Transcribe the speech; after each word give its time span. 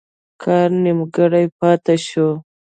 کار 0.41 0.69
نیمګړی 0.83 1.45
پاته 1.57 1.95
شو. 2.07 2.27